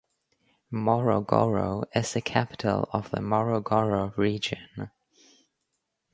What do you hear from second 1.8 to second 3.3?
is the capital of the